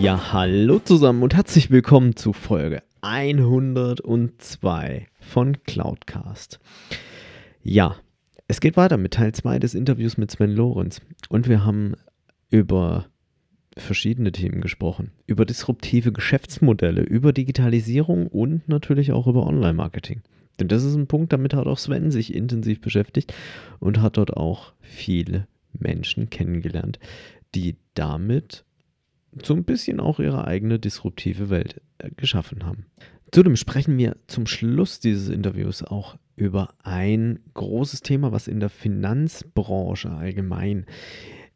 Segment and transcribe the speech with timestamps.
[0.00, 6.58] Ja, hallo zusammen und herzlich willkommen zu Folge 102 von Cloudcast.
[7.62, 7.96] Ja,
[8.48, 11.96] es geht weiter mit Teil 2 des Interviews mit Sven Lorenz und wir haben
[12.48, 13.08] über
[13.76, 15.12] verschiedene Themen gesprochen.
[15.26, 20.22] Über disruptive Geschäftsmodelle, über Digitalisierung und natürlich auch über Online-Marketing.
[20.58, 23.34] Denn das ist ein Punkt, damit hat auch Sven sich intensiv beschäftigt
[23.80, 26.98] und hat dort auch viele Menschen kennengelernt,
[27.54, 28.64] die damit
[29.42, 32.86] so ein bisschen auch ihre eigene disruptive Welt äh, geschaffen haben.
[33.32, 38.70] Zudem sprechen wir zum Schluss dieses Interviews auch über ein großes Thema, was in der
[38.70, 40.86] Finanzbranche allgemein,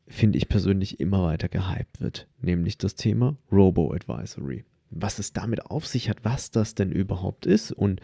[0.07, 4.65] finde ich persönlich, immer weiter gehypt wird, nämlich das Thema Robo-Advisory.
[4.91, 8.01] Was es damit auf sich hat, was das denn überhaupt ist und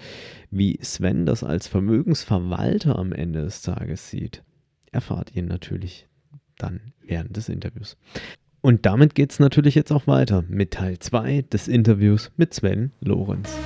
[0.50, 4.42] wie Sven das als Vermögensverwalter am Ende des Tages sieht,
[4.90, 6.08] erfahrt ihr natürlich
[6.58, 7.96] dann während des Interviews.
[8.62, 12.92] Und damit geht es natürlich jetzt auch weiter mit Teil 2 des Interviews mit Sven
[13.00, 13.56] Lorenz.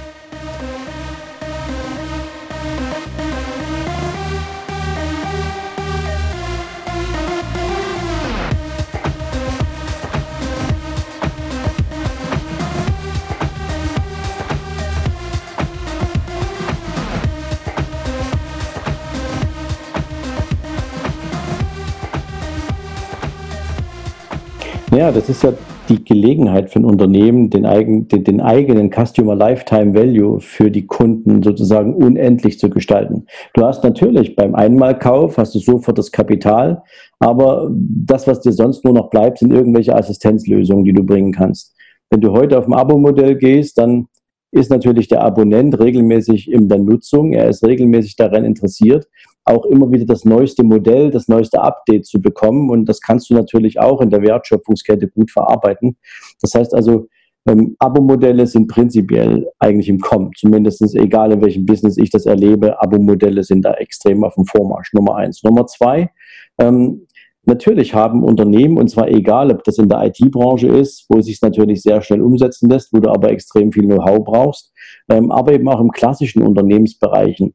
[24.95, 25.53] Ja, das ist ja
[25.89, 30.87] die Gelegenheit für ein Unternehmen, den, eigen, den, den, eigenen Customer Lifetime Value für die
[30.87, 33.27] Kunden sozusagen unendlich zu gestalten.
[33.55, 36.85] Du hast natürlich beim Einmalkauf hast du sofort das Kapital,
[37.19, 41.75] aber das, was dir sonst nur noch bleibt, sind irgendwelche Assistenzlösungen, die du bringen kannst.
[42.11, 44.07] Wenn du heute auf ein Abo-Modell gehst, dann
[44.53, 49.09] ist natürlich der Abonnent regelmäßig in der Nutzung, er ist regelmäßig daran interessiert
[49.45, 52.71] auch immer wieder das neueste Modell, das neueste Update zu bekommen.
[52.71, 55.97] Und das kannst du natürlich auch in der Wertschöpfungskette gut verarbeiten.
[56.41, 57.09] Das heißt also,
[57.47, 60.31] ähm, Abo-Modelle sind prinzipiell eigentlich im Kommen.
[60.37, 64.93] Zumindest egal in welchem Business ich das erlebe, Abo-Modelle sind da extrem auf dem Vormarsch.
[64.95, 65.43] Nummer eins.
[65.43, 66.11] Nummer zwei,
[66.59, 67.07] ähm,
[67.47, 71.43] Natürlich haben Unternehmen, und zwar egal, ob das in der IT-Branche ist, wo es sich
[71.43, 74.73] natürlich sehr schnell umsetzen lässt, wo du aber extrem viel Know-how brauchst,
[75.11, 77.55] ähm, aber eben auch im klassischen Unternehmensbereichen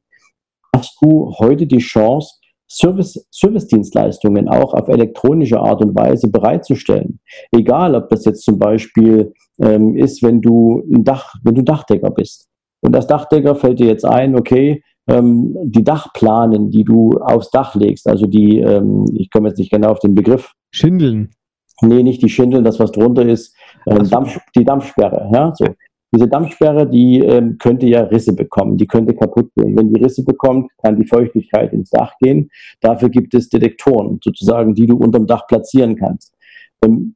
[0.79, 2.35] hast du heute die Chance,
[2.71, 7.19] Service, Service-Dienstleistungen auch auf elektronische Art und Weise bereitzustellen.
[7.51, 12.11] Egal, ob das jetzt zum Beispiel ähm, ist, wenn du ein Dach, wenn du Dachdecker
[12.11, 12.47] bist.
[12.81, 17.75] Und als Dachdecker fällt dir jetzt ein, okay, ähm, die Dachplanen, die du aufs Dach
[17.75, 20.53] legst, also die, ähm, ich komme jetzt nicht genau auf den Begriff.
[20.71, 21.31] Schindeln.
[21.81, 23.53] Nee, nicht die Schindeln, das was drunter ist,
[23.85, 25.29] äh, Dampf, die Dampfsperre.
[25.33, 25.65] Ja, so.
[26.13, 29.77] Diese Dampfsperre, die ähm, könnte ja Risse bekommen, die könnte kaputt gehen.
[29.77, 32.49] Wenn die Risse bekommt, kann die Feuchtigkeit ins Dach gehen.
[32.81, 36.33] Dafür gibt es Detektoren, sozusagen, die du unterm Dach platzieren kannst.
[36.83, 37.15] Ähm,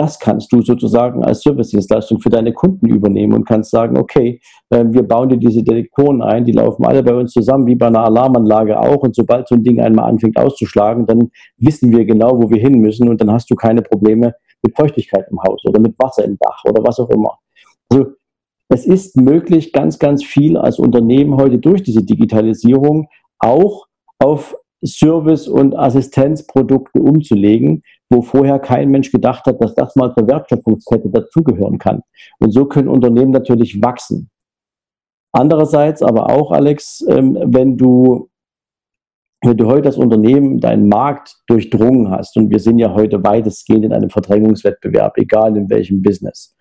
[0.00, 4.40] das kannst du sozusagen als Servicedienstleistung für deine Kunden übernehmen und kannst sagen, okay,
[4.70, 7.88] äh, wir bauen dir diese Detektoren ein, die laufen alle bei uns zusammen, wie bei
[7.88, 9.02] einer Alarmanlage auch.
[9.02, 12.78] Und sobald so ein Ding einmal anfängt auszuschlagen, dann wissen wir genau, wo wir hin
[12.78, 16.38] müssen und dann hast du keine Probleme mit Feuchtigkeit im Haus oder mit Wasser im
[16.40, 17.36] Dach oder was auch immer.
[17.90, 18.06] Also
[18.70, 23.08] es ist möglich, ganz, ganz viel als Unternehmen heute durch diese Digitalisierung
[23.40, 23.86] auch
[24.20, 30.28] auf Service- und Assistenzprodukte umzulegen, wo vorher kein Mensch gedacht hat, dass das mal zur
[30.28, 32.02] Wertschöpfungskette dazugehören kann.
[32.38, 34.30] Und so können Unternehmen natürlich wachsen.
[35.32, 38.30] Andererseits aber auch, Alex, ähm, wenn du,
[39.44, 43.84] wenn du heute das Unternehmen deinen Markt durchdrungen hast, und wir sind ja heute weitestgehend
[43.84, 46.56] in einem Verdrängungswettbewerb, egal in welchem Business,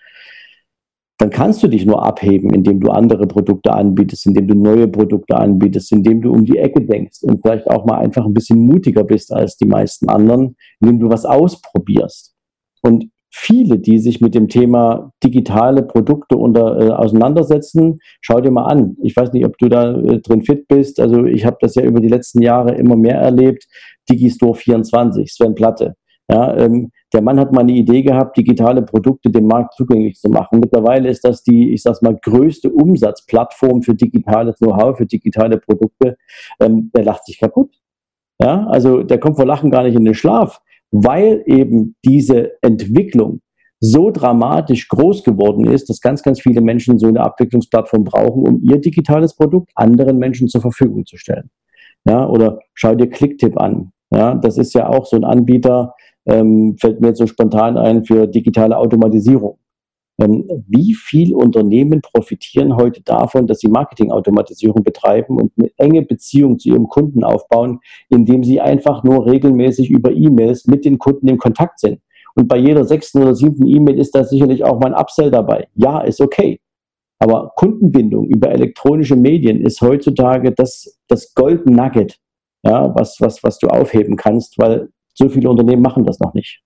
[1.19, 5.35] dann kannst du dich nur abheben, indem du andere Produkte anbietest, indem du neue Produkte
[5.35, 9.03] anbietest, indem du um die Ecke denkst und vielleicht auch mal einfach ein bisschen mutiger
[9.03, 12.33] bist als die meisten anderen, indem du was ausprobierst.
[12.81, 18.67] Und viele, die sich mit dem Thema digitale Produkte unter, äh, auseinandersetzen, schau dir mal
[18.67, 18.95] an.
[19.03, 21.01] Ich weiß nicht, ob du da äh, drin fit bist.
[21.01, 23.65] Also ich habe das ja über die letzten Jahre immer mehr erlebt.
[24.09, 25.95] Digistore 24, Sven Platte.
[26.29, 30.29] Ja, ähm, der Mann hat mal eine Idee gehabt, digitale Produkte dem Markt zugänglich zu
[30.29, 30.59] machen.
[30.59, 36.17] Mittlerweile ist das die, ich sag's mal, größte Umsatzplattform für digitales Know-how, für digitale Produkte.
[36.59, 37.73] Ähm, der lacht sich kaputt.
[38.41, 40.61] Ja, also der kommt vor Lachen gar nicht in den Schlaf.
[40.91, 43.41] weil eben diese Entwicklung
[43.79, 48.61] so dramatisch groß geworden ist, dass ganz, ganz viele Menschen so eine Abwicklungsplattform brauchen, um
[48.61, 51.49] ihr digitales Produkt anderen Menschen zur Verfügung zu stellen.
[52.05, 53.91] Ja, oder schau dir Clicktip an.
[54.11, 55.93] Ja, das ist ja auch so ein Anbieter,
[56.29, 59.57] ähm, fällt mir jetzt so spontan ein für digitale Automatisierung.
[60.21, 66.59] Ähm, wie viele Unternehmen profitieren heute davon, dass sie Marketingautomatisierung betreiben und eine enge Beziehung
[66.59, 67.79] zu ihrem Kunden aufbauen,
[68.09, 71.99] indem sie einfach nur regelmäßig über E-Mails mit den Kunden in Kontakt sind?
[72.35, 75.67] Und bei jeder sechsten oder siebten E-Mail ist da sicherlich auch mal ein Upsell dabei.
[75.75, 76.59] Ja, ist okay.
[77.19, 82.17] Aber Kundenbindung über elektronische Medien ist heutzutage das, das Gold Nugget,
[82.63, 86.61] ja, was, was, was du aufheben kannst, weil so viele Unternehmen machen das noch nicht.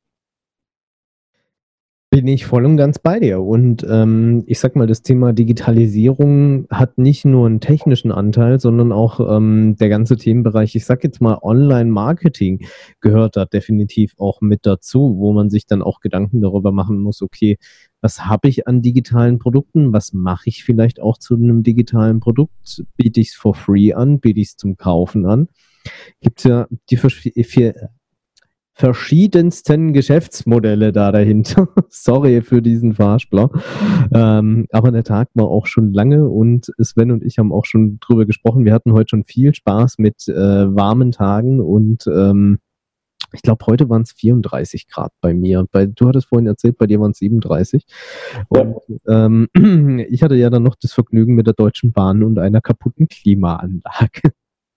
[2.11, 3.41] Bin ich voll und ganz bei dir.
[3.41, 8.91] Und ähm, ich sag mal, das Thema Digitalisierung hat nicht nur einen technischen Anteil, sondern
[8.91, 12.67] auch ähm, der ganze Themenbereich, ich sag jetzt mal, Online-Marketing
[13.01, 17.23] gehört da definitiv auch mit dazu, wo man sich dann auch Gedanken darüber machen muss,
[17.23, 17.57] okay,
[17.99, 19.91] was habe ich an digitalen Produkten?
[19.91, 22.83] Was mache ich vielleicht auch zu einem digitalen Produkt?
[22.95, 24.19] Biete ich es for free an?
[24.19, 25.47] Biete ich es zum Kaufen an?
[26.21, 27.89] Gibt es ja die vier,
[28.75, 31.69] verschiedensten Geschäftsmodelle da dahinter.
[31.89, 33.49] Sorry für diesen Fahrspler.
[34.13, 37.99] Ähm, aber der Tag war auch schon lange und Sven und ich haben auch schon
[37.99, 38.65] drüber gesprochen.
[38.65, 42.59] Wir hatten heute schon viel Spaß mit äh, warmen Tagen und ähm,
[43.33, 45.65] ich glaube, heute waren es 34 Grad bei mir.
[45.71, 47.83] Bei, du hattest vorhin erzählt, bei dir waren es 37.
[48.47, 48.77] Und
[49.07, 49.47] ähm,
[50.09, 54.33] ich hatte ja dann noch das Vergnügen mit der Deutschen Bahn und einer kaputten Klimaanlage.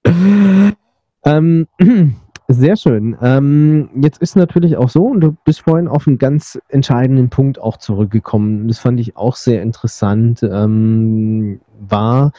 [1.25, 1.67] ähm,
[2.49, 3.17] sehr schön.
[3.21, 7.61] Ähm, jetzt ist natürlich auch so, und du bist vorhin auf einen ganz entscheidenden Punkt
[7.61, 8.69] auch zurückgekommen.
[8.69, 10.43] Das fand ich auch sehr interessant.
[10.43, 12.33] Ähm, war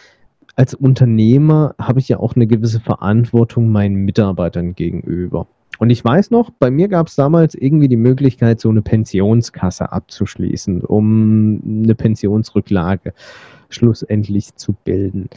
[0.55, 5.45] als Unternehmer habe ich ja auch eine gewisse Verantwortung meinen Mitarbeitern gegenüber.
[5.77, 9.91] Und ich weiß noch, bei mir gab es damals irgendwie die Möglichkeit, so eine Pensionskasse
[9.91, 13.13] abzuschließen, um eine Pensionsrücklage
[13.69, 15.29] schlussendlich zu bilden.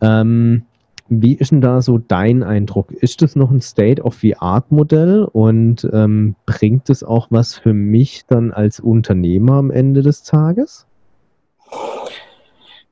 [0.00, 0.62] Ähm,
[1.08, 2.90] wie ist denn da so dein Eindruck?
[2.92, 8.80] Ist das noch ein State-of-the-Art-Modell und ähm, bringt es auch was für mich dann als
[8.80, 10.86] Unternehmer am Ende des Tages?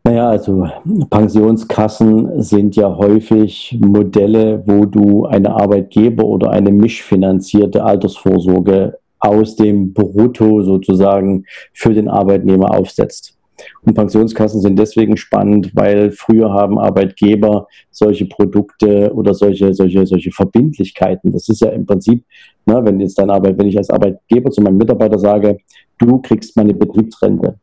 [0.04, 0.68] Naja, also
[1.10, 9.92] Pensionskassen sind ja häufig Modelle, wo du eine Arbeitgeber- oder eine mischfinanzierte Altersvorsorge aus dem
[9.92, 13.38] Brutto sozusagen für den Arbeitnehmer aufsetzt.
[13.82, 20.30] Und Pensionskassen sind deswegen spannend, weil früher haben Arbeitgeber solche Produkte oder solche, solche, solche
[20.30, 21.32] Verbindlichkeiten.
[21.32, 22.24] Das ist ja im Prinzip,
[22.66, 25.58] ne, wenn jetzt deine Arbeit, wenn ich als Arbeitgeber zu meinem Mitarbeiter sage,
[25.98, 27.56] du kriegst meine Betriebsrente,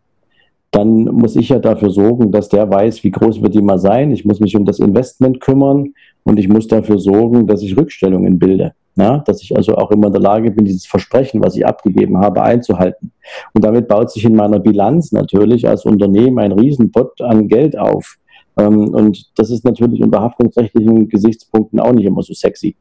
[0.71, 4.11] dann muss ich ja dafür sorgen, dass der weiß, wie groß wird die mal sein.
[4.11, 5.93] Ich muss mich um das Investment kümmern
[6.23, 8.73] und ich muss dafür sorgen, dass ich Rückstellungen bilde.
[8.99, 12.17] Ja, dass ich also auch immer in der Lage bin, dieses Versprechen, was ich abgegeben
[12.17, 13.13] habe, einzuhalten.
[13.53, 18.17] Und damit baut sich in meiner Bilanz natürlich als Unternehmen ein Riesenpott an Geld auf.
[18.57, 22.75] Ähm, und das ist natürlich unter haftungsrechtlichen Gesichtspunkten auch nicht immer so sexy.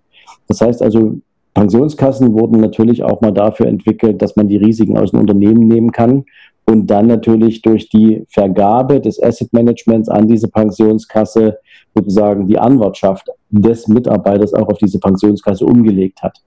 [0.49, 1.21] Das heißt also,
[1.59, 5.91] Pensionskassen wurden natürlich auch mal dafür entwickelt, dass man die Risiken aus dem Unternehmen nehmen
[5.91, 6.25] kann
[6.67, 11.59] und dann natürlich durch die Vergabe des Asset Managements an diese Pensionskasse
[11.97, 16.39] sozusagen die Anwartschaft des Mitarbeiters auch auf diese Pensionskasse umgelegt hat.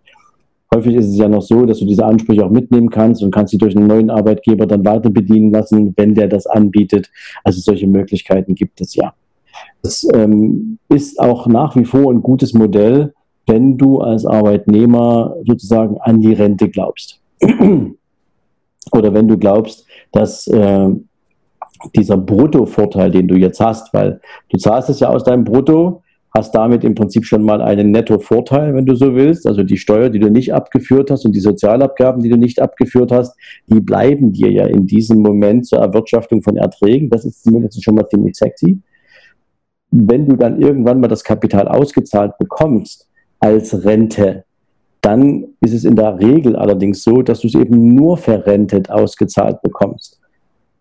[0.74, 3.52] Häufig ist es ja noch so, dass du diese Ansprüche auch mitnehmen kannst und kannst
[3.52, 7.12] sie durch einen neuen Arbeitgeber dann weiter bedienen lassen, wenn der das anbietet.
[7.44, 9.14] Also solche Möglichkeiten gibt es ja.
[9.84, 13.14] Das ähm, ist auch nach wie vor ein gutes Modell,
[13.48, 17.20] wenn du als Arbeitnehmer sozusagen an die Rente glaubst.
[18.92, 20.90] Oder wenn du glaubst, dass äh,
[21.96, 26.56] dieser Bruttovorteil, den du jetzt hast, weil du zahlst es ja aus deinem Brutto, hast
[26.56, 29.46] damit im Prinzip schon mal einen Nettovorteil, wenn du so willst.
[29.46, 33.12] Also die Steuer, die du nicht abgeführt hast und die Sozialabgaben, die du nicht abgeführt
[33.12, 33.36] hast,
[33.68, 37.10] die bleiben dir ja in diesem Moment zur Erwirtschaftung von Erträgen.
[37.10, 38.80] Das ist zumindest schon mal ziemlich sexy.
[39.92, 43.10] Wenn du dann irgendwann mal das Kapital ausgezahlt bekommst
[43.42, 44.46] als Rente,
[45.02, 49.62] dann ist es in der Regel allerdings so, dass du es eben nur verrentet ausgezahlt
[49.62, 50.20] bekommst.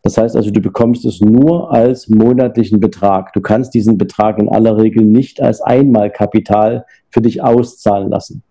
[0.02, 3.32] Das heißt also, du bekommst es nur als monatlichen Betrag.
[3.32, 8.42] Du kannst diesen Betrag in aller Regel nicht als Einmalkapital für dich auszahlen lassen.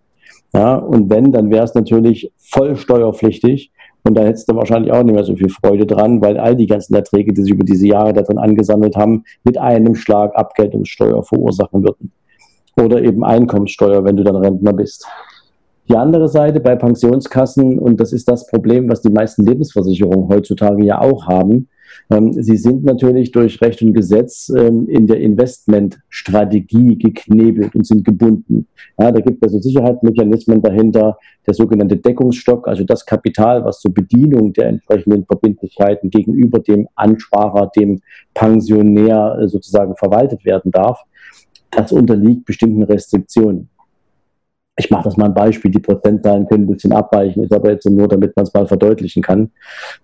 [0.53, 3.71] Ja, und wenn, dann wäre es natürlich voll steuerpflichtig
[4.03, 6.65] und da hättest du wahrscheinlich auch nicht mehr so viel Freude dran, weil all die
[6.65, 11.83] ganzen Erträge, die sich über diese Jahre darin angesammelt haben, mit einem Schlag Abgeltungssteuer verursachen
[11.83, 12.11] würden.
[12.79, 15.05] Oder eben Einkommenssteuer, wenn du dann Rentner bist.
[15.89, 20.85] Die andere Seite bei Pensionskassen, und das ist das Problem, was die meisten Lebensversicherungen heutzutage
[20.85, 21.67] ja auch haben,
[22.11, 28.03] Ähm, sie sind natürlich durch Recht und Gesetz ähm, in der Investmentstrategie geknebelt und sind
[28.03, 28.67] gebunden.
[28.99, 33.93] Ja, da gibt es also Sicherheitsmechanismen dahinter, der sogenannte Deckungsstock, also das Kapital, was zur
[33.93, 38.01] Bedienung der entsprechenden Verbindlichkeiten gegenüber dem Ansparer, dem
[38.33, 41.03] Pensionär äh, sozusagen verwaltet werden darf,
[41.71, 43.69] das unterliegt bestimmten Restriktionen
[44.79, 47.87] ich mache das mal ein Beispiel, die Prozentzahlen können ein bisschen abweichen, ist aber jetzt
[47.89, 49.51] nur, damit man es mal verdeutlichen kann.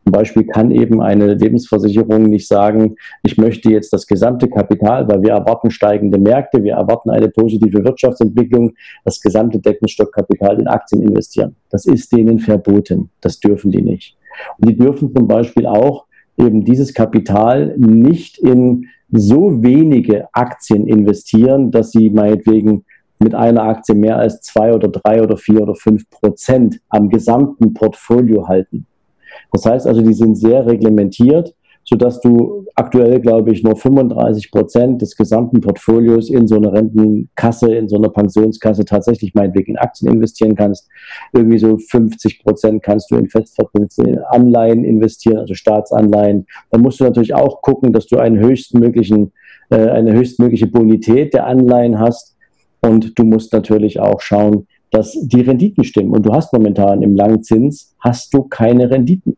[0.04, 5.24] Zum Beispiel kann eben eine Lebensversicherung nicht sagen, ich möchte jetzt das gesamte Kapital, weil
[5.24, 8.74] wir erwarten steigende Märkte, wir erwarten eine positive Wirtschaftsentwicklung,
[9.06, 11.56] das gesamte Deckenstockkapital in Aktien investieren.
[11.70, 13.10] Das ist denen verboten.
[13.22, 14.18] Das dürfen die nicht.
[14.58, 16.06] Und die dürfen zum Beispiel auch
[16.38, 18.88] eben dieses Kapital nicht in
[19.20, 22.86] so wenige Aktien investieren, dass sie meinetwegen
[23.20, 27.74] mit einer Aktie mehr als zwei oder drei oder vier oder fünf Prozent am gesamten
[27.74, 28.86] Portfolio halten.
[29.52, 31.54] Das heißt also, die sind sehr reglementiert,
[31.86, 37.76] sodass du aktuell, glaube ich, nur 35 Prozent des gesamten Portfolios in so einer Rentenkasse,
[37.76, 40.90] in so einer Pensionskasse tatsächlich meinetwegen in Aktien investieren kannst.
[41.32, 46.48] Irgendwie so 50 Prozent kannst du in festverzinsliche Anleihen investieren, also Staatsanleihen.
[46.72, 49.32] Da musst du natürlich auch gucken, dass du einen höchstmöglichen,
[49.70, 52.36] äh, eine höchstmögliche Bonität der Anleihen hast
[52.82, 56.12] und du musst natürlich auch schauen, dass die Renditen stimmen.
[56.12, 59.36] Und du hast momentan im Langzins, hast du keine Renditen.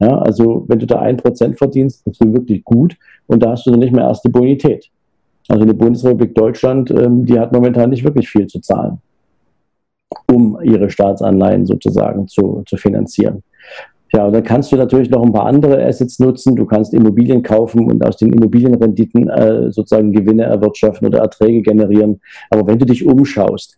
[0.00, 3.66] Ja, also wenn du da ein Prozent verdienst, bist du wirklich gut und da hast
[3.66, 4.90] du nicht mehr erst die Bonität.
[5.48, 8.98] Also die Bundesrepublik Deutschland, ähm, die hat momentan nicht wirklich viel zu zahlen,
[10.30, 13.42] um ihre Staatsanleihen sozusagen zu, zu finanzieren.
[14.12, 16.56] Ja, und dann kannst du natürlich noch ein paar andere Assets nutzen.
[16.56, 22.20] Du kannst Immobilien kaufen und aus den Immobilienrenditen äh, sozusagen Gewinne erwirtschaften oder Erträge generieren.
[22.48, 23.76] Aber wenn du dich umschaust,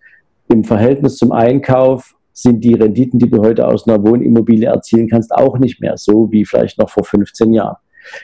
[0.49, 5.33] im Verhältnis zum Einkauf sind die Renditen, die du heute aus einer Wohnimmobilie erzielen kannst,
[5.33, 7.77] auch nicht mehr so wie vielleicht noch vor 15 Jahren.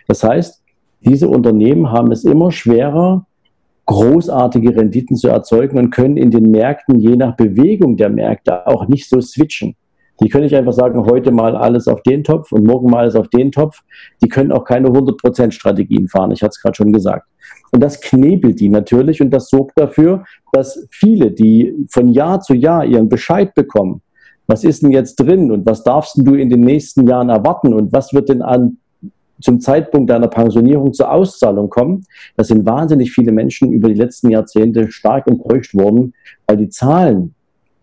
[0.07, 0.63] Das heißt,
[1.01, 3.27] diese Unternehmen haben es immer schwerer,
[3.87, 8.87] großartige Renditen zu erzeugen und können in den Märkten je nach Bewegung der Märkte auch
[8.89, 9.77] nicht so switchen.
[10.21, 13.15] Die können nicht einfach sagen, heute mal alles auf den Topf und morgen mal alles
[13.15, 13.81] auf den Topf.
[14.23, 16.33] Die können auch keine 100% Strategien fahren.
[16.33, 17.29] Ich hatte es gerade schon gesagt.
[17.71, 22.55] Und das knebelt die natürlich und das sorgt dafür, dass viele, die von Jahr zu
[22.55, 24.01] Jahr ihren Bescheid bekommen,
[24.47, 27.93] was ist denn jetzt drin und was darfst du in den nächsten Jahren erwarten und
[27.93, 28.79] was wird denn an
[29.41, 32.05] zum Zeitpunkt deiner Pensionierung zur Auszahlung kommen.
[32.37, 36.15] Da sind wahnsinnig viele Menschen über die letzten Jahrzehnte stark enttäuscht worden,
[36.47, 37.35] weil die Zahlen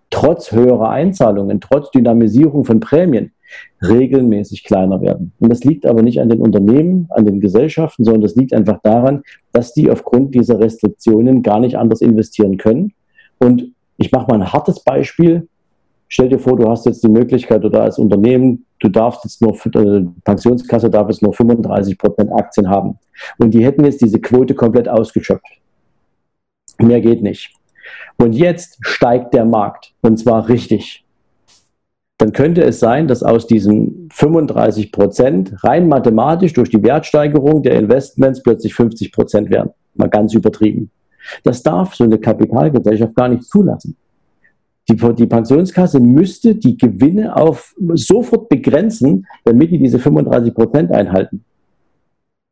[0.09, 3.31] trotz höherer Einzahlungen, trotz Dynamisierung von Prämien
[3.81, 5.33] regelmäßig kleiner werden.
[5.39, 8.79] Und das liegt aber nicht an den Unternehmen, an den Gesellschaften, sondern das liegt einfach
[8.83, 12.93] daran, dass die aufgrund dieser Restriktionen gar nicht anders investieren können.
[13.39, 15.47] Und ich mache mal ein hartes Beispiel.
[16.07, 19.53] Stell dir vor, du hast jetzt die Möglichkeit oder als Unternehmen, du darfst jetzt nur,
[19.53, 22.99] äh, Pensionskasse darf jetzt nur 35 Prozent Aktien haben.
[23.37, 25.61] Und die hätten jetzt diese Quote komplett ausgeschöpft.
[26.79, 27.53] Mehr geht nicht.
[28.17, 31.04] Und jetzt steigt der Markt und zwar richtig.
[32.17, 37.77] Dann könnte es sein, dass aus diesen 35 Prozent rein mathematisch durch die Wertsteigerung der
[37.77, 39.71] Investments plötzlich 50 Prozent werden.
[39.95, 40.91] Mal ganz übertrieben.
[41.43, 43.97] Das darf so eine Kapitalgesellschaft gar nicht zulassen.
[44.87, 51.43] Die, die, Pensionskasse müsste die Gewinne auf sofort begrenzen, damit die diese 35 Prozent einhalten.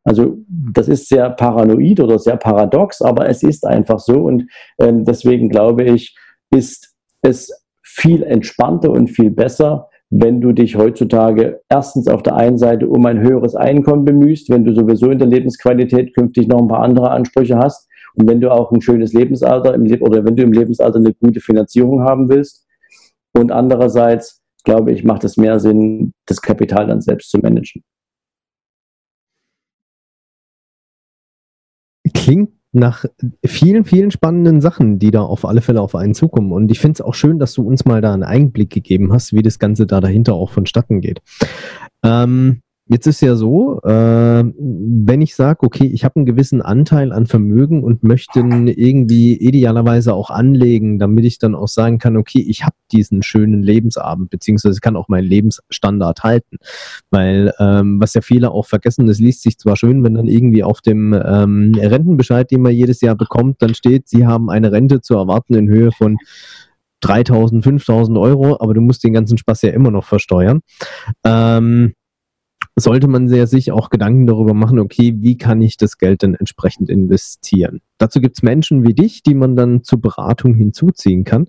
[0.02, 4.46] Also das ist sehr paranoid oder sehr paradox, aber es ist einfach so und
[4.78, 6.14] ähm, deswegen glaube ich,
[6.50, 7.63] ist es
[7.94, 13.04] viel entspannter und viel besser, wenn du dich heutzutage erstens auf der einen Seite um
[13.06, 17.10] ein höheres Einkommen bemühst, wenn du sowieso in der Lebensqualität künftig noch ein paar andere
[17.10, 20.52] Ansprüche hast und wenn du auch ein schönes Lebensalter im Le oder wenn du im
[20.52, 22.66] Lebensalter eine gute Finanzierung haben willst.
[23.36, 27.82] Und andererseits, glaube ich, macht es mehr Sinn, das Kapital dann selbst zu managen.
[32.24, 33.04] klingt nach
[33.44, 36.52] vielen, vielen spannenden Sachen, die da auf alle Fälle auf einen zukommen.
[36.52, 39.32] Und ich finde es auch schön, dass du uns mal da einen Einblick gegeben hast,
[39.32, 41.20] wie das Ganze da dahinter auch vonstatten geht.
[42.02, 47.12] Ähm, Jetzt ist ja so, äh, wenn ich sage, okay, ich habe einen gewissen Anteil
[47.12, 52.44] an Vermögen und möchte irgendwie idealerweise auch anlegen, damit ich dann auch sagen kann, okay,
[52.46, 56.58] ich habe diesen schönen Lebensabend, beziehungsweise kann auch meinen Lebensstandard halten.
[57.10, 60.62] Weil ähm, was ja viele auch vergessen, das liest sich zwar schön, wenn dann irgendwie
[60.62, 65.00] auf dem ähm, Rentenbescheid, den man jedes Jahr bekommt, dann steht, Sie haben eine Rente
[65.00, 66.18] zu erwarten in Höhe von
[67.00, 70.60] 3000, 5000 Euro, aber du musst den ganzen Spaß ja immer noch versteuern.
[71.24, 71.94] Ähm,
[72.76, 76.34] sollte man sehr sich auch Gedanken darüber machen, okay, wie kann ich das Geld denn
[76.34, 77.80] entsprechend investieren?
[77.98, 81.46] Dazu gibt es Menschen wie dich, die man dann zur Beratung hinzuziehen kann.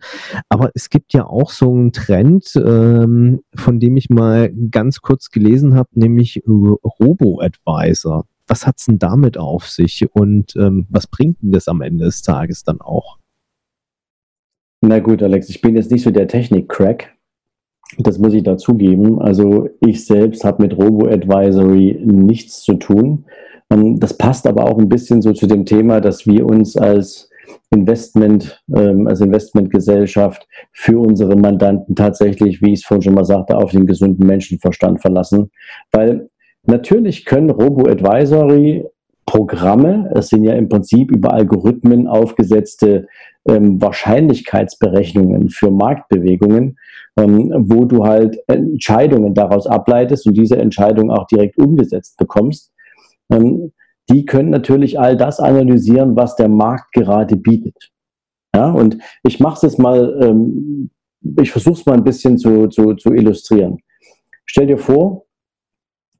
[0.50, 5.32] Aber es gibt ja auch so einen Trend, ähm, von dem ich mal ganz kurz
[5.32, 8.25] gelesen habe, nämlich Robo-Advisor.
[8.48, 12.05] Was hat es denn damit auf sich und ähm, was bringt denn das am Ende
[12.05, 13.17] des Tages dann auch?
[14.82, 17.14] Na gut, Alex, ich bin jetzt nicht so der Technik-Crack.
[17.98, 19.22] Das muss ich dazugeben.
[19.22, 23.25] Also ich selbst habe mit Robo-Advisory nichts zu tun.
[23.70, 27.30] Ähm, das passt aber auch ein bisschen so zu dem Thema, dass wir uns als
[27.72, 33.58] Investment, ähm, als Investmentgesellschaft für unsere Mandanten tatsächlich, wie ich es vorhin schon mal sagte,
[33.58, 35.52] auf den gesunden Menschenverstand verlassen.
[35.92, 36.30] Weil
[36.64, 38.86] natürlich können Robo-Advisory
[39.25, 43.08] Programme, es sind ja im Prinzip über Algorithmen aufgesetzte
[43.48, 46.78] ähm, Wahrscheinlichkeitsberechnungen für Marktbewegungen,
[47.17, 52.72] ähm, wo du halt Entscheidungen daraus ableitest und diese Entscheidungen auch direkt umgesetzt bekommst.
[53.31, 53.72] Ähm,
[54.10, 57.91] die können natürlich all das analysieren, was der Markt gerade bietet.
[58.55, 60.91] Ja, und ich mache es jetzt mal, ähm,
[61.39, 63.79] ich versuche es mal ein bisschen zu, zu, zu illustrieren.
[64.45, 65.25] Stell dir vor,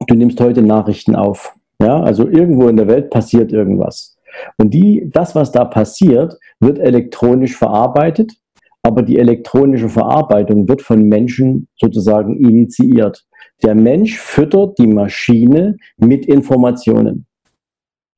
[0.06, 1.54] du nimmst heute Nachrichten auf.
[1.80, 4.16] Ja, also irgendwo in der Welt passiert irgendwas.
[4.58, 8.32] Und die, das, was da passiert, wird elektronisch verarbeitet,
[8.86, 13.24] aber die elektronische Verarbeitung wird von Menschen sozusagen initiiert.
[13.64, 17.26] Der Mensch füttert die Maschine mit Informationen.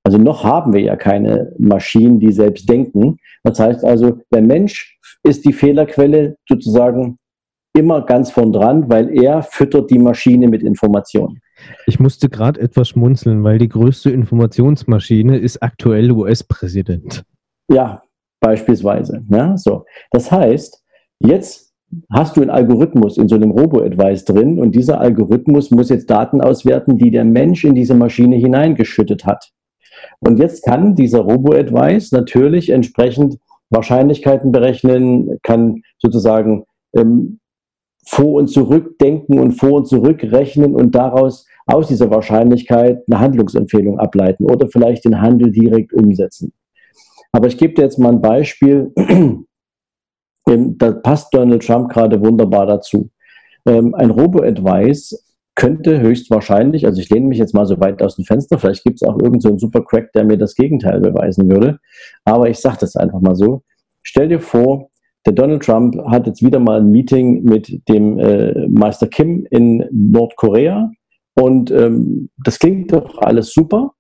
[0.04, 3.16] Also noch haben wir ja keine Maschinen, die selbst denken.
[3.44, 7.16] Das heißt also, der Mensch ist die Fehlerquelle sozusagen
[7.74, 11.40] immer ganz von dran, weil er füttert die Maschine mit Informationen.
[11.86, 17.24] Ich musste gerade etwas schmunzeln, weil die größte Informationsmaschine ist aktuell US-Präsident.
[17.70, 18.02] Ja,
[18.40, 19.22] beispielsweise.
[19.30, 19.84] Ja, so.
[20.10, 20.82] Das heißt,
[21.20, 21.72] jetzt
[22.12, 26.40] hast du einen Algorithmus in so einem Robo-Advice drin und dieser Algorithmus muss jetzt Daten
[26.40, 29.50] auswerten, die der Mensch in diese Maschine hineingeschüttet hat.
[30.20, 33.38] Und jetzt kann dieser Robo-Advice natürlich entsprechend
[33.70, 36.64] Wahrscheinlichkeiten berechnen, kann sozusagen
[36.94, 37.40] ähm,
[38.06, 43.20] vor und zurück denken und vor und zurück rechnen und daraus aus dieser Wahrscheinlichkeit eine
[43.20, 46.52] Handlungsempfehlung ableiten oder vielleicht den Handel direkt umsetzen.
[47.32, 48.92] Aber ich gebe dir jetzt mal ein Beispiel,
[50.46, 53.10] da passt Donald Trump gerade wunderbar dazu.
[53.66, 55.24] Ähm, ein Robo-Advice
[55.54, 59.02] könnte höchstwahrscheinlich, also ich lehne mich jetzt mal so weit aus dem Fenster, vielleicht gibt
[59.02, 61.80] es auch irgendeinen so Supercrack, der mir das Gegenteil beweisen würde,
[62.24, 63.62] aber ich sage das einfach mal so.
[64.04, 64.88] Stell dir vor,
[65.26, 69.84] der Donald Trump hat jetzt wieder mal ein Meeting mit dem äh, Meister Kim in
[69.90, 70.92] Nordkorea
[71.34, 73.92] und ähm, das klingt doch alles super.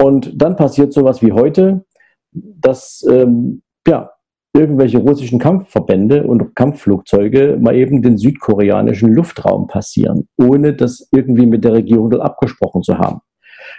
[0.00, 1.84] Und dann passiert sowas wie heute,
[2.32, 4.10] dass ähm, ja,
[4.54, 11.64] irgendwelche russischen Kampfverbände und Kampfflugzeuge mal eben den südkoreanischen Luftraum passieren, ohne das irgendwie mit
[11.64, 13.20] der Regierung abgesprochen zu haben.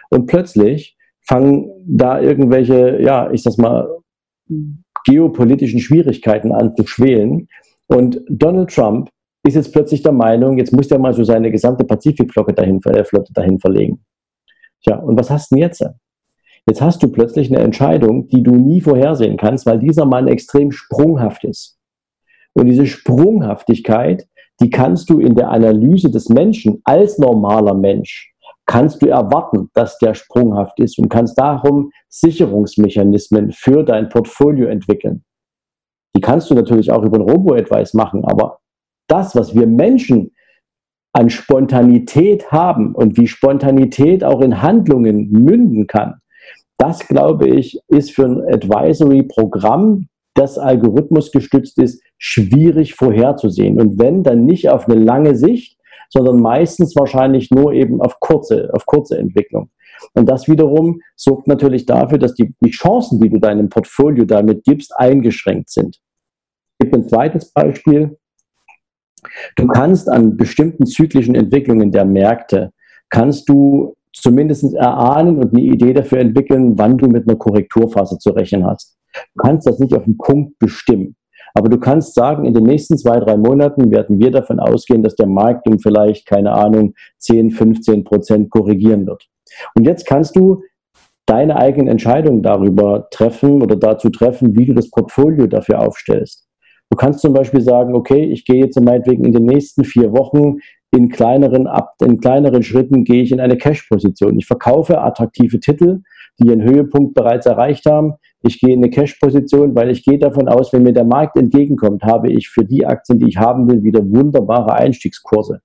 [0.09, 3.87] Und plötzlich fangen da irgendwelche, ja, ich sag mal,
[5.05, 7.47] geopolitischen Schwierigkeiten an zu schwelen.
[7.87, 9.09] Und Donald Trump
[9.45, 13.03] ist jetzt plötzlich der Meinung, jetzt muss er mal so seine gesamte Pazifikflotte dahin, äh,
[13.31, 14.03] dahin verlegen.
[14.83, 15.83] Tja, und was hast du denn jetzt?
[16.67, 20.71] Jetzt hast du plötzlich eine Entscheidung, die du nie vorhersehen kannst, weil dieser Mann extrem
[20.71, 21.77] sprunghaft ist.
[22.53, 24.27] Und diese Sprunghaftigkeit,
[24.61, 28.33] die kannst du in der Analyse des Menschen als normaler Mensch
[28.69, 35.23] kannst du erwarten, dass der sprunghaft ist und kannst darum Sicherungsmechanismen für dein Portfolio entwickeln.
[36.15, 38.59] Die kannst du natürlich auch über ein Robo-Advice machen, aber
[39.07, 40.35] das, was wir Menschen
[41.13, 46.21] an Spontanität haben und wie Spontanität auch in Handlungen münden kann,
[46.79, 53.79] das glaube ich, ist für ein Advisory-Programm, das algorithmusgestützt ist, schwierig vorherzusehen.
[53.79, 55.77] Und wenn, dann nicht auf eine lange Sicht,
[56.09, 59.69] sondern meistens wahrscheinlich nur eben auf kurze, auf kurze Entwicklung.
[60.13, 64.63] Und das wiederum sorgt natürlich dafür, dass die, die Chancen, die du deinem Portfolio damit
[64.63, 65.97] gibst, eingeschränkt sind.
[66.77, 68.17] Ich gebe ein zweites Beispiel.
[69.57, 72.71] Du kannst an bestimmten zyklischen Entwicklungen der Märkte,
[73.09, 78.31] kannst du zumindest erahnen und eine Idee dafür entwickeln, wann du mit einer Korrekturphase zu
[78.31, 78.97] rechnen hast.
[79.13, 81.15] Du kannst das nicht auf den Punkt bestimmen.
[81.53, 85.15] Aber du kannst sagen, in den nächsten zwei, drei Monaten werden wir davon ausgehen, dass
[85.15, 89.25] der Markt um vielleicht, keine Ahnung, 10, 15 Prozent korrigieren wird.
[89.75, 90.61] Und jetzt kannst du
[91.25, 96.47] deine eigenen Entscheidungen darüber treffen oder dazu treffen, wie du das Portfolio dafür aufstellst.
[96.91, 100.57] Du kannst zum Beispiel sagen, okay, ich gehe jetzt meinetwegen in den nächsten vier Wochen
[100.91, 104.37] in kleineren, ab, in kleineren Schritten gehe ich in eine Cash-Position.
[104.37, 106.01] Ich verkaufe attraktive Titel,
[106.39, 108.13] die ihren Höhepunkt bereits erreicht haben.
[108.41, 112.03] Ich gehe in eine Cash-Position, weil ich gehe davon aus, wenn mir der Markt entgegenkommt,
[112.03, 115.61] habe ich für die Aktien, die ich haben will, wieder wunderbare Einstiegskurse.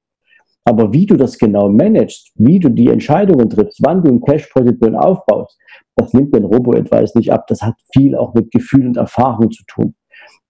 [0.67, 4.97] Aber wie du das genau managst, wie du die Entscheidungen triffst, wann du eine Cash-Position
[4.97, 5.59] aufbaust,
[5.97, 7.47] das nimmt den Robo-Advice nicht ab.
[7.49, 9.95] Das hat viel auch mit Gefühl und Erfahrung zu tun.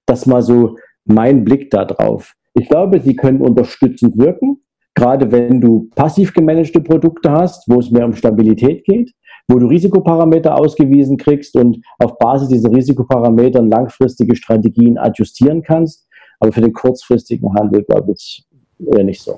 [0.07, 2.35] Das mal so mein Blick da drauf.
[2.55, 4.64] Ich glaube, sie können unterstützend wirken,
[4.95, 9.13] gerade wenn du passiv gemanagte Produkte hast, wo es mehr um Stabilität geht,
[9.49, 16.07] wo du Risikoparameter ausgewiesen kriegst und auf Basis dieser Risikoparameter langfristige Strategien adjustieren kannst.
[16.41, 18.45] Aber für den kurzfristigen Handel glaube ich
[18.79, 19.37] eher nicht so.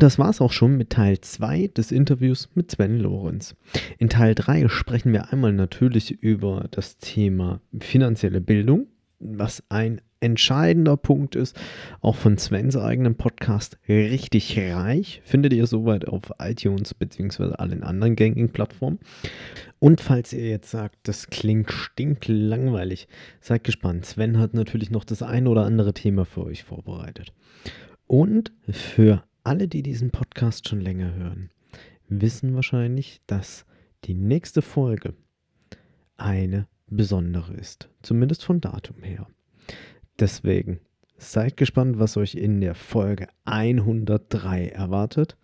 [0.00, 3.54] Und das war es auch schon mit Teil 2 des Interviews mit Sven Lorenz.
[3.98, 8.86] In Teil 3 sprechen wir einmal natürlich über das Thema finanzielle Bildung,
[9.18, 11.54] was ein entscheidender Punkt ist,
[12.00, 17.56] auch von Svens eigenem Podcast Richtig Reich, findet ihr soweit auf iTunes bzw.
[17.56, 19.00] allen anderen gängigen Plattformen.
[19.80, 23.06] Und falls ihr jetzt sagt, das klingt stinklangweilig,
[23.42, 24.06] seid gespannt.
[24.06, 27.34] Sven hat natürlich noch das ein oder andere Thema für euch vorbereitet.
[28.06, 31.50] Und für alle, die diesen Podcast schon länger hören,
[32.08, 33.64] wissen wahrscheinlich, dass
[34.04, 35.14] die nächste Folge
[36.16, 37.88] eine besondere ist.
[38.02, 39.26] Zumindest von Datum her.
[40.18, 40.80] Deswegen
[41.16, 45.36] seid gespannt, was euch in der Folge 103 erwartet.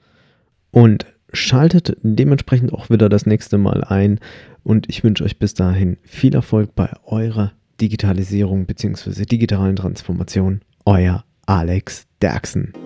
[0.70, 4.20] Und schaltet dementsprechend auch wieder das nächste Mal ein.
[4.62, 9.24] Und ich wünsche euch bis dahin viel Erfolg bei eurer Digitalisierung bzw.
[9.24, 10.60] digitalen Transformation.
[10.84, 12.85] Euer Alex Derksen.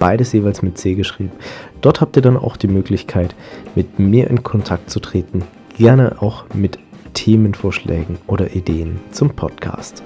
[0.00, 1.30] beides jeweils mit C geschrieben.
[1.80, 3.36] Dort habt ihr dann auch die Möglichkeit,
[3.76, 5.44] mit mir in Kontakt zu treten,
[5.76, 6.80] gerne auch mit
[7.14, 10.02] Themenvorschlägen oder Ideen zum Podcast.